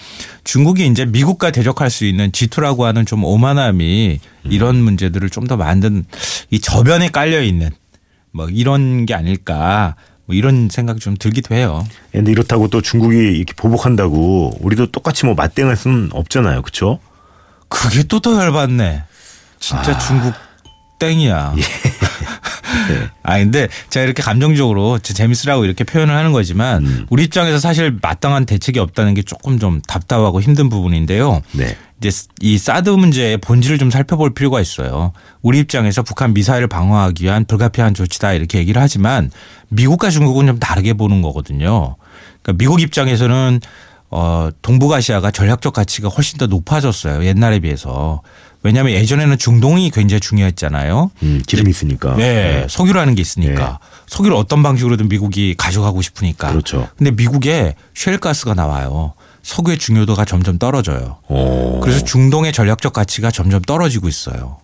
중국이 0.44 0.86
이제 0.86 1.04
미국과 1.04 1.50
대적할 1.50 1.90
수 1.90 2.04
있는 2.04 2.30
G2라고 2.30 2.82
하는 2.82 3.04
좀 3.04 3.24
오만함이 3.24 4.20
이런 4.44 4.76
문제들을 4.76 5.28
좀 5.30 5.46
더 5.46 5.56
만든 5.56 6.04
이 6.50 6.60
저변에 6.60 7.08
깔려 7.08 7.40
있는 7.42 7.70
뭐 8.32 8.48
이런 8.48 9.06
게 9.06 9.14
아닐까 9.14 9.96
뭐 10.24 10.34
이런 10.36 10.68
생각이 10.70 11.00
좀 11.00 11.16
들기도 11.16 11.54
해요. 11.54 11.84
근데 12.12 12.30
이렇다고 12.32 12.68
또 12.68 12.80
중국이 12.80 13.16
이렇게 13.16 13.52
보복한다고 13.54 14.58
우리도 14.60 14.92
똑같이 14.92 15.24
뭐 15.26 15.34
맞대응할 15.34 15.76
수는 15.76 16.10
없잖아요. 16.12 16.62
그렇죠? 16.62 17.00
그게 17.68 18.04
또 18.04 18.20
더 18.20 18.40
열받네. 18.40 19.02
진짜 19.58 19.98
중국 19.98 20.32
땡이야. 21.00 21.54
아 23.22 23.38
근데 23.38 23.68
제가 23.90 24.04
이렇게 24.04 24.22
감정적으로 24.22 24.98
제- 24.98 25.14
재밌으라고 25.14 25.64
이렇게 25.64 25.84
표현을 25.84 26.14
하는 26.14 26.32
거지만 26.32 27.06
우리 27.10 27.24
입장에서 27.24 27.58
사실 27.58 27.98
마땅한 28.00 28.46
대책이 28.46 28.78
없다는 28.78 29.14
게 29.14 29.22
조금 29.22 29.58
좀 29.58 29.80
답답하고 29.86 30.40
힘든 30.40 30.68
부분인데요. 30.68 31.42
네. 31.52 31.76
이제 32.02 32.10
이 32.40 32.58
사드 32.58 32.90
문제의 32.90 33.38
본질을 33.38 33.78
좀 33.78 33.90
살펴볼 33.90 34.34
필요가 34.34 34.60
있어요. 34.60 35.12
우리 35.40 35.58
입장에서 35.60 36.02
북한 36.02 36.34
미사일을 36.34 36.68
방어하기 36.68 37.24
위한 37.24 37.46
불가피한 37.46 37.94
조치다 37.94 38.34
이렇게 38.34 38.58
얘기를 38.58 38.80
하지만 38.82 39.30
미국과 39.70 40.10
중국은 40.10 40.46
좀 40.46 40.58
다르게 40.58 40.92
보는 40.92 41.22
거거든요. 41.22 41.96
그러니까 42.42 42.58
미국 42.58 42.82
입장에서는 42.82 43.60
어 44.10 44.50
동북아시아가 44.62 45.30
전략적 45.32 45.72
가치가 45.72 46.08
훨씬 46.08 46.38
더 46.38 46.46
높아졌어요. 46.46 47.24
옛날에 47.24 47.58
비해서. 47.60 48.20
왜냐하면 48.66 48.94
예전에는 48.94 49.38
중동이 49.38 49.90
굉장히 49.90 50.20
중요했잖아요. 50.20 51.12
음, 51.22 51.42
기름이 51.46 51.70
있으니까. 51.70 52.16
네, 52.16 52.66
석유라는 52.68 53.14
게 53.14 53.22
있으니까 53.22 53.78
네. 53.80 53.88
석유를 54.08 54.36
어떤 54.36 54.62
방식으로든 54.64 55.08
미국이 55.08 55.54
가져가고 55.56 56.02
싶으니까. 56.02 56.50
그렇죠. 56.50 56.88
근데 56.98 57.12
미국에 57.12 57.76
쉘 57.94 58.18
가스가 58.18 58.54
나와요. 58.54 59.14
석유의 59.44 59.78
중요도가 59.78 60.24
점점 60.24 60.58
떨어져요. 60.58 61.18
어. 61.28 61.80
그래서 61.80 62.04
중동의 62.04 62.52
전략적 62.52 62.92
가치가 62.92 63.30
점점 63.30 63.62
떨어지고 63.62 64.08
있어요. 64.08 64.58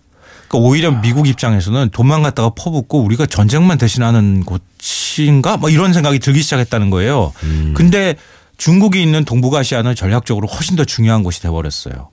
그러니까 0.49 0.69
오히려 0.69 0.91
미국 0.91 1.29
입장에서는 1.29 1.89
도망갔다가 1.91 2.49
퍼붓고 2.49 3.01
우리가 3.03 3.25
전쟁만 3.25 3.77
대신하는 3.77 4.43
곳인가? 4.43 5.55
뭐 5.55 5.69
이런 5.69 5.93
생각이 5.93 6.19
들기 6.19 6.41
시작했다는 6.41 6.89
거예요. 6.89 7.31
근데 7.73 8.15
중국이 8.57 9.01
있는 9.01 9.23
동북아시아는 9.23 9.95
전략적으로 9.95 10.47
훨씬 10.47 10.75
더 10.75 10.83
중요한 10.83 11.23
곳이 11.23 11.41
돼버렸어요. 11.41 12.09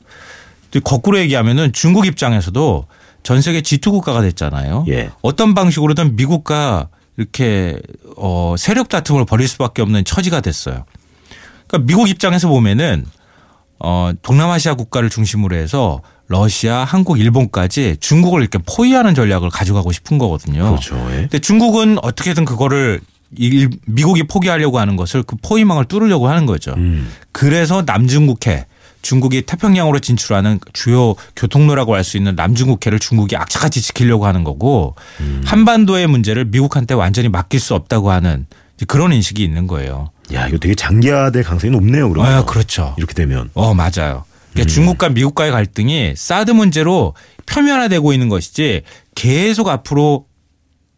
거꾸로 0.84 1.18
얘기하면은 1.18 1.72
중국 1.72 2.06
입장에서도 2.06 2.86
전 3.22 3.40
세계 3.42 3.60
G2 3.60 3.90
국가가 3.90 4.22
됐잖아요. 4.22 4.84
예. 4.88 5.10
어떤 5.22 5.54
방식으로든 5.54 6.16
미국과 6.16 6.88
이렇게 7.16 7.78
어 8.16 8.54
세력 8.56 8.88
다툼을 8.88 9.24
벌일 9.26 9.48
수밖에 9.48 9.82
없는 9.82 10.04
처지가 10.04 10.40
됐어요. 10.40 10.84
그러니까 11.66 11.86
미국 11.86 12.08
입장에서 12.08 12.48
보면은 12.48 13.04
어 13.78 14.12
동남아시아 14.22 14.74
국가를 14.74 15.10
중심으로 15.10 15.56
해서 15.56 16.02
러시아, 16.28 16.84
한국, 16.84 17.18
일본까지 17.18 17.96
중국을 17.98 18.40
이렇게 18.42 18.58
포위하는 18.58 19.16
전략을 19.16 19.50
가져가고 19.50 19.90
싶은 19.90 20.16
거거든요. 20.18 20.62
그렇죠. 20.70 20.96
예. 21.10 21.16
근데 21.22 21.38
중국은 21.40 21.98
어떻게든 22.02 22.44
그거를 22.44 23.00
일- 23.36 23.70
미국이 23.86 24.22
포기하려고 24.24 24.78
하는 24.78 24.94
것을 24.96 25.24
그 25.24 25.34
포위망을 25.42 25.86
뚫으려고 25.86 26.28
하는 26.28 26.46
거죠. 26.46 26.72
음. 26.76 27.10
그래서 27.32 27.82
남중국해 27.84 28.66
중국이 29.02 29.42
태평양으로 29.42 29.98
진출하는 30.00 30.60
주요 30.72 31.14
교통로라고 31.36 31.94
할수 31.94 32.16
있는 32.16 32.34
남중국해를 32.34 32.98
중국이 32.98 33.36
악착같이 33.36 33.80
지키려고 33.80 34.26
하는 34.26 34.44
거고 34.44 34.94
한반도의 35.44 36.06
문제를 36.06 36.44
미국한테 36.46 36.94
완전히 36.94 37.28
맡길 37.28 37.60
수 37.60 37.74
없다고 37.74 38.10
하는 38.10 38.46
그런 38.86 39.12
인식이 39.12 39.42
있는 39.42 39.66
거예요. 39.66 40.10
야, 40.32 40.46
이거 40.46 40.58
되게 40.58 40.74
장기화될 40.74 41.42
가능성이 41.42 41.72
높네요. 41.72 42.08
그러면. 42.08 42.32
아, 42.32 42.44
그렇죠. 42.44 42.94
이렇게 42.98 43.14
되면. 43.14 43.50
어, 43.54 43.74
맞아요. 43.74 44.24
그러니까 44.52 44.72
중국과 44.72 45.08
미국과의 45.10 45.50
갈등이 45.52 46.14
사드 46.16 46.52
문제로 46.52 47.14
표면화되고 47.46 48.12
있는 48.12 48.28
것이지 48.28 48.82
계속 49.14 49.68
앞으로 49.68 50.26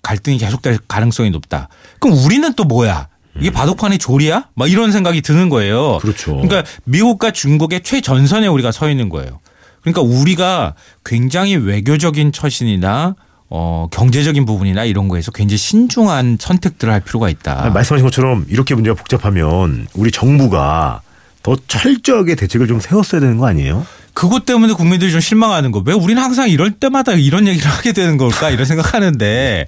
갈등이 0.03 0.39
계속될 0.39 0.79
가능성이 0.89 1.31
높다. 1.31 1.69
그럼 1.99 2.19
우리는 2.19 2.53
또 2.55 2.65
뭐야? 2.65 3.09
이게 3.41 3.51
바둑판의 3.51 3.99
조리야? 3.99 4.49
막 4.55 4.71
이런 4.71 4.93
생각이 4.93 5.23
드는 5.23 5.49
거예요. 5.49 5.99
그렇죠. 5.99 6.33
그러니까 6.37 6.65
미국과 6.85 7.31
중국의 7.31 7.83
최전선에 7.83 8.47
우리가 8.47 8.73
서 8.73 8.91
있는 8.91 9.09
거예요. 9.09 9.41
그러니까 9.83 10.03
우리가 10.03 10.75
굉장히 11.05 11.57
외교적인 11.57 12.33
처신이나 12.33 13.17
어, 13.55 13.87
경제적인 13.91 14.47
부분이나 14.47 14.85
이런 14.85 15.09
거에서 15.09 15.31
굉장히 15.31 15.59
신중한 15.59 16.39
선택들을 16.41 16.91
할 16.93 17.01
필요가 17.01 17.29
있다. 17.29 17.67
아, 17.67 17.71
말씀하신 17.71 18.05
것처럼 18.07 18.47
이렇게 18.49 18.75
문제가 18.75 18.95
복잡하면 18.95 19.87
우리 19.95 20.11
정부가 20.11 21.03
더 21.43 21.57
철저하게 21.69 22.35
대책을 22.37 22.67
좀 22.67 22.81
세웠어야 22.81 23.21
되는 23.21 23.37
거 23.37 23.47
아니에요? 23.47 23.85
그것 24.15 24.47
때문에 24.47 24.73
국민들이 24.75 25.11
좀 25.11 25.21
실망하는 25.21 25.71
거. 25.73 25.83
왜 25.85 25.93
우리는 25.93 26.23
항상 26.23 26.49
이럴 26.49 26.71
때마다 26.71 27.13
이런 27.13 27.47
얘기를 27.47 27.69
하게 27.71 27.93
되는 27.93 28.17
걸까? 28.17 28.51
이런 28.51 28.65
생각하는데 28.65 29.67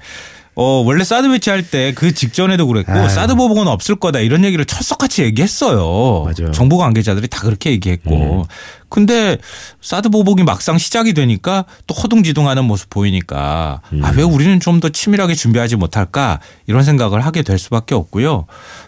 어, 0.56 0.82
원래 0.86 1.02
사드 1.02 1.28
배치할 1.30 1.62
때 1.68 1.92
그 1.96 2.14
직전에도 2.14 2.66
그랬고 2.68 2.92
아유. 2.92 3.08
사드 3.08 3.34
보복은 3.34 3.66
없을 3.66 3.96
거다 3.96 4.20
이런 4.20 4.44
얘기를 4.44 4.64
철석같이 4.64 5.22
얘기했어요. 5.24 6.22
맞아요. 6.24 6.48
음. 6.48 6.52
정부 6.52 6.78
관계자들이 6.78 7.26
다 7.28 7.40
그렇게 7.40 7.70
얘기했고. 7.72 8.46
근데 8.88 9.38
사드 9.80 10.10
보복이 10.10 10.44
막상 10.44 10.78
시작이 10.78 11.14
되니까 11.14 11.64
또 11.88 11.94
허둥지둥하는 11.94 12.64
모습 12.64 12.88
보이니까 12.90 13.80
아, 14.02 14.12
왜 14.16 14.22
우리는 14.22 14.60
좀 14.60 14.78
더 14.80 14.88
치밀하게 14.88 15.34
준비하지 15.34 15.76
못할까 15.76 16.40
이런 16.66 16.84
생각을 16.84 17.20
하게 17.24 17.42
될 17.42 17.58
수밖에 17.58 17.94
없고요. 17.96 18.46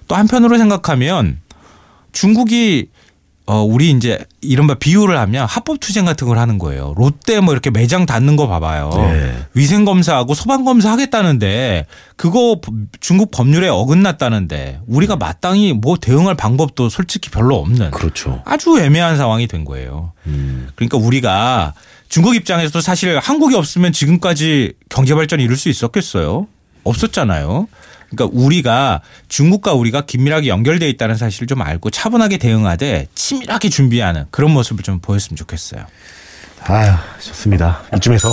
또 0.09 0.15
한편으로 0.15 0.59
생각하면 0.59 1.41
중국이 2.13 2.89
어 3.49 3.63
우리 3.63 3.91
이제 3.91 4.19
이른바 4.41 4.75
비유를 4.75 5.17
하면 5.19 5.47
합법 5.47 5.79
투쟁 5.79 6.05
같은 6.05 6.27
걸 6.27 6.37
하는 6.39 6.59
거예요. 6.59 6.95
롯데 6.97 7.39
뭐 7.39 7.55
이렇게 7.55 7.71
매장 7.71 8.05
닫는 8.05 8.35
거 8.35 8.49
봐봐요. 8.49 8.91
네. 8.93 9.37
위생 9.55 9.85
검사하고 9.85 10.35
소방 10.35 10.65
검사 10.65 10.91
하겠다는데 10.91 11.87
그거 12.17 12.61
중국 12.99 13.31
법률에 13.31 13.69
어긋났다는데 13.69 14.81
우리가 14.89 15.15
마땅히 15.15 15.73
뭐 15.73 15.97
대응할 15.97 16.35
방법도 16.35 16.89
솔직히 16.89 17.31
별로 17.31 17.57
없는 17.57 17.93
그렇죠. 17.93 18.43
아주 18.45 18.81
애매한 18.81 19.17
상황이 19.17 19.47
된 19.47 19.65
거예요. 19.65 20.13
음. 20.27 20.69
그러니까 20.75 20.99
우리가 20.99 21.73
중국 22.09 22.35
입장에서도 22.35 22.81
사실 22.81 23.19
한국이 23.21 23.55
없으면 23.55 23.93
지금까지 23.93 24.73
경제 24.89 25.15
발전 25.15 25.39
이룰 25.39 25.57
수 25.57 25.69
있었겠어요? 25.69 26.49
없었잖아요. 26.83 27.69
그러니까 28.11 28.39
우리가 28.39 29.01
중국과 29.29 29.73
우리가 29.75 30.03
긴밀하게 30.03 30.49
연결돼 30.49 30.89
있다는 30.91 31.17
사실을 31.17 31.47
좀 31.47 31.63
알고 31.63 31.91
차분하게 31.91 32.39
대응하되 32.39 33.09
치밀하게 33.15 33.69
준비하는 33.69 34.27
그런 34.31 34.53
모습을 34.53 34.83
좀 34.83 35.01
보였으면 35.01 35.37
좋겠어요. 35.37 35.85
아유, 36.69 36.93
좋습니다. 37.21 37.83
이쯤에서 37.97 38.29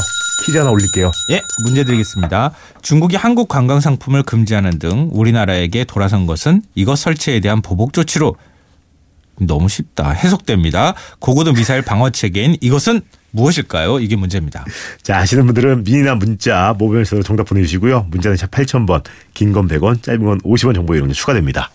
퀴즈 0.46 0.58
하나 0.58 0.72
올릴게요. 0.72 1.12
예, 1.32 1.42
문제 1.64 1.84
드리겠습니다. 1.84 2.52
중국이 2.82 3.16
한국 3.16 3.48
관광 3.48 3.80
상품을 3.80 4.24
금지하는 4.24 4.80
등 4.80 5.10
우리나라에게 5.12 5.84
돌아선 5.84 6.26
것은 6.26 6.64
이것 6.76 6.98
설치에 6.98 7.40
대한 7.40 7.62
보복 7.62 7.94
조치로 7.94 8.36
너무 9.40 9.70
쉽다. 9.70 10.12
해석됩니다. 10.12 10.94
고고도 11.20 11.54
미사일 11.54 11.82
방어 11.82 12.10
체계인 12.10 12.58
이것은 12.62 13.02
무엇일까요? 13.34 14.00
이게 14.00 14.16
문제입니다. 14.16 14.64
자, 15.02 15.18
아시는 15.18 15.46
분들은 15.48 15.84
미니나 15.84 16.16
문자, 16.16 16.74
모바일에서 16.78 17.22
정답 17.24 17.48
보내주시고요. 17.48 18.08
문자는 18.10 18.38
샵 18.38 18.50
8000번, 18.52 19.04
긴 19.34 19.52
건 19.54 19.68
100원, 19.68 20.02
짧은 20.02 20.24
건 20.24 20.40
50원 20.42 20.76
정보 20.76 20.96
이용료 20.96 21.14
추가됩니다. 21.14 21.72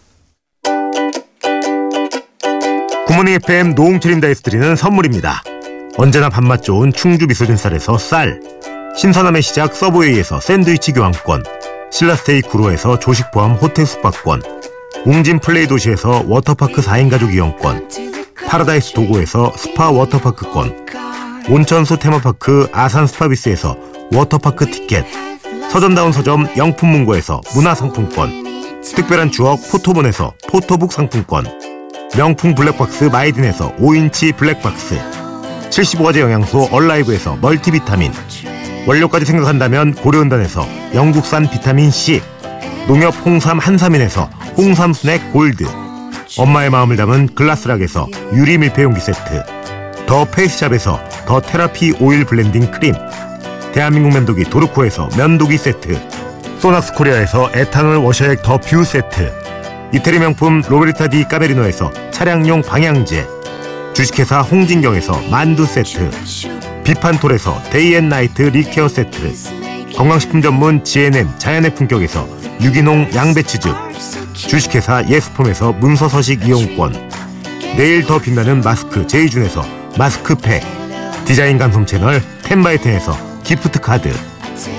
굿모닝 3.07 3.35
FM 3.35 3.75
노홍철입니다에서 3.75 4.43
드리는 4.43 4.77
선물입니다. 4.77 5.43
언제나 5.97 6.29
밥맛 6.29 6.63
좋은 6.63 6.93
충주 6.93 7.27
미소진 7.27 7.57
쌀에서 7.57 7.99
쌀, 7.99 8.41
신선함의 8.97 9.43
시작 9.43 9.75
서브웨이에서 9.75 10.41
샌드위치 10.41 10.93
교환권, 10.93 11.43
신라스테이 11.91 12.43
구로에서 12.43 12.99
조식 13.01 13.31
포함 13.33 13.53
호텔 13.53 13.87
숙박권, 13.87 14.43
웅진 15.07 15.41
플레이 15.41 15.67
도시에서 15.67 16.25
워터파크 16.29 16.81
4인 16.83 17.11
가족 17.11 17.35
이용권, 17.35 17.89
파라다이스 18.47 18.93
도고에서 18.93 19.53
스파 19.57 19.91
워터파크권, 19.91 20.87
온천수 21.51 21.97
테마파크 21.97 22.69
아산 22.73 23.07
스파비스에서 23.07 23.75
워터파크 24.13 24.71
티켓, 24.71 25.07
서점다운 25.71 26.13
서점 26.13 26.47
영풍문고에서 26.59 27.41
문화상품권, 27.55 28.83
특별한 28.83 29.31
추억 29.31 29.59
포토본에서 29.71 30.35
포토북 30.47 30.93
상품권, 30.93 31.47
명품 32.19 32.55
블랙박스 32.55 33.05
마이딘에서 33.05 33.77
5인치 33.77 34.37
블랙박스, 34.37 34.99
75가지 35.71 36.19
영양소 36.19 36.69
얼라이브에서 36.71 37.37
멀티비타민, 37.37 38.13
원료까지 38.87 39.25
생각한다면 39.25 39.95
고려은단에서 39.95 40.67
영국산 40.95 41.49
비타민C, 41.49 42.21
농협 42.89 43.15
홍삼 43.25 43.59
한삼인에서 43.59 44.29
홍삼 44.59 44.93
스낵 44.93 45.33
골드, 45.33 45.65
엄마의 46.37 46.69
마음을 46.69 46.97
담은 46.97 47.35
글라스락에서 47.35 48.07
유리 48.35 48.59
밀폐용기 48.59 49.01
세트, 49.01 49.59
더 50.09 50.25
페이스샵에서 50.25 50.99
더 51.27 51.39
테라피 51.39 51.93
오일 52.01 52.25
블렌딩 52.25 52.71
크림, 52.71 52.95
대한민국 53.75 54.15
면도기 54.15 54.45
도르코에서 54.45 55.11
면도기 55.19 55.59
세트, 55.59 56.01
소낙스 56.61 56.95
코리아에서 56.95 57.51
에탄올 57.53 57.99
워셔액 57.99 58.43
더 58.43 58.57
뷰 58.57 58.85
세트, 58.85 59.31
이태리 59.93 60.19
명품 60.19 60.63
로베르타 60.67 61.09
디 61.09 61.25
까메리노에서 61.25 61.93
차량용 62.11 62.63
방향제, 62.63 63.27
주식회사 63.93 64.41
홍진경에서 64.41 65.21
만두 65.31 65.67
세트, 65.67 66.11
비판톨에서 66.85 67.63
데이앤나이트 67.71 68.43
리케어 68.43 68.89
세트, 68.89 69.35
건강식품 69.95 70.41
전문 70.41 70.83
GNM 70.85 71.29
자연의 71.37 71.75
품격에서 71.75 72.27
유기농 72.63 73.11
양배추즙, 73.15 73.75
주식회사 74.33 75.05
예스폼에서 75.07 75.73
문서서식 75.73 76.47
이용권, 76.47 77.11
내일 77.77 78.05
더 78.07 78.19
빛나는 78.19 78.63
마스크 78.63 79.07
제이준에서 79.07 79.78
마스크팩, 79.99 80.63
디자인 81.25 81.59
감성 81.59 81.85
채널 81.85 82.23
텐바이텐에서 82.45 83.43
기프트 83.43 83.81
카드, 83.81 84.09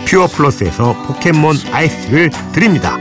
퓨어 0.07 0.27
플러스에서 0.27 0.93
포켓몬 1.05 1.57
아이스를 1.73 2.29
드립니다. 2.53 2.97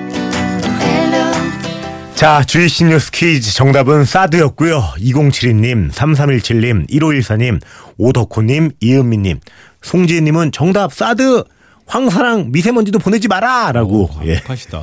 자, 2.17 2.43
주입식 2.43 2.87
뉴스 2.87 3.13
퀴즈 3.13 3.55
정답은 3.55 4.05
사드였고요. 4.05 4.95
2072님, 4.99 5.93
3317님, 5.93 6.91
1514님, 6.91 7.61
오덕호님, 7.99 8.73
이은미님, 8.81 9.39
송지혜님은 9.83 10.51
정답 10.51 10.93
사드! 10.93 11.45
황사랑 11.87 12.51
미세먼지도 12.51 12.99
보내지 12.99 13.29
마라! 13.29 13.71
라고 13.71 14.11
예, 14.25 14.43
하시다. 14.45 14.83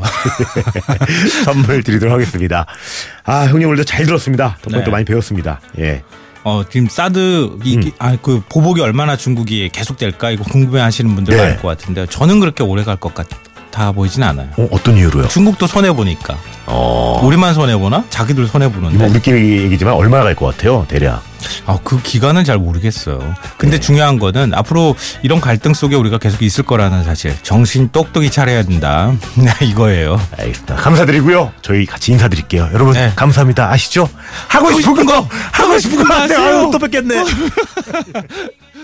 선물 1.44 1.84
드리도록 1.84 2.14
하겠습니다. 2.14 2.66
아, 3.26 3.42
형님 3.46 3.68
오늘도 3.68 3.84
잘 3.84 4.06
들었습니다. 4.06 4.58
덕분에 4.62 4.80
네. 4.80 4.86
또 4.86 4.92
많이 4.92 5.04
배웠습니다. 5.04 5.60
예. 5.80 6.02
어, 6.46 6.64
지금 6.70 6.88
사드 6.88 7.58
이, 7.64 7.78
음. 7.78 7.92
아, 7.98 8.16
그 8.22 8.40
보복이 8.48 8.80
얼마나 8.80 9.18
중국이 9.18 9.68
계속될까 9.74 10.30
이거 10.30 10.44
궁금해하시는 10.44 11.14
분들 11.16 11.36
네. 11.36 11.42
많을 11.42 11.58
것 11.58 11.68
같은데 11.68 12.06
저는 12.06 12.40
그렇게 12.40 12.64
오래 12.64 12.84
갈 12.84 12.96
것 12.98 13.14
같아 13.16 13.92
보이진 13.92 14.24
않아요. 14.24 14.48
어, 14.58 14.68
어떤 14.72 14.96
이유로요? 14.96 15.28
중국도 15.28 15.68
손해 15.68 15.92
보니까 15.92 16.38
어. 16.68 17.20
우리만 17.24 17.54
손해 17.54 17.76
보나? 17.76 18.06
자기들 18.10 18.48
손해 18.48 18.68
뭐 18.68 18.80
보는데. 18.80 19.06
우리끼리 19.06 19.64
얘기지만 19.64 19.96
얼마나 19.96 20.24
갈 20.24 20.34
것 20.36 20.56
같아요, 20.56 20.86
대략. 20.88 21.22
아, 21.66 21.78
그 21.84 22.02
기간은 22.02 22.44
잘 22.44 22.58
모르겠어요. 22.58 23.18
네. 23.20 23.34
근데 23.58 23.80
중요한 23.80 24.20
거는 24.20 24.54
앞으로 24.54 24.96
이런 25.24 25.42
갈등 25.42 25.74
속에 25.74 25.96
우리가 25.96 26.18
계속 26.18 26.42
있을 26.42 26.64
거라는 26.64 27.04
사실. 27.04 27.36
정신 27.44 27.90
똑똑히 27.92 28.30
차려야 28.30 28.64
된다. 28.64 29.14
이거예요. 29.62 30.20
알겠습니다. 30.38 30.76
감사드리고요. 30.76 31.54
저희 31.62 31.86
같이 31.86 32.12
인사드릴게요. 32.12 32.70
여러분, 32.74 32.94
네. 32.94 33.12
감사합니다. 33.16 33.72
아시죠? 33.72 34.10
하고 34.48 34.72
싶은 34.80 35.06
거, 35.06 35.28
하고 35.52 35.80
싶은 35.80 36.04
거. 36.04 36.14
하세요. 36.14 36.40
아유, 36.40 36.70
또 36.72 36.80
뵙겠네. 36.80 37.24